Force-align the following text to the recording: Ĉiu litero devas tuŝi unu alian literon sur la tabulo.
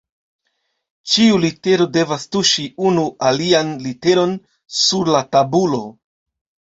Ĉiu 1.15 1.35
litero 1.41 1.85
devas 1.97 2.25
tuŝi 2.35 2.65
unu 2.91 3.03
alian 3.31 3.69
literon 3.89 4.33
sur 4.79 5.13
la 5.17 5.21
tabulo. 5.37 5.83